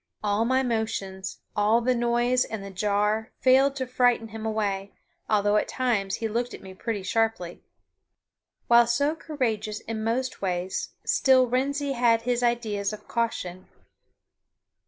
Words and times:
All 0.23 0.45
my 0.45 0.63
motions, 0.63 1.41
all 1.55 1.79
the 1.79 1.93
noise 1.93 2.43
and 2.43 2.63
the 2.63 2.71
jar 2.71 3.29
failed 3.39 3.75
to 3.75 3.85
frighten 3.85 4.29
him 4.29 4.47
away, 4.47 4.91
although 5.29 5.57
at 5.57 5.67
times 5.67 6.15
he 6.15 6.27
looked 6.27 6.55
at 6.55 6.61
me 6.63 6.73
pretty 6.73 7.03
sharply. 7.03 7.61
While 8.65 8.87
so 8.87 9.15
courageous 9.15 9.79
in 9.81 10.03
most 10.03 10.41
ways, 10.41 10.89
still 11.05 11.45
Wrensie 11.45 11.93
had 11.93 12.23
his 12.23 12.41
ideas 12.41 12.91
of 12.93 13.07
caution. 13.07 13.67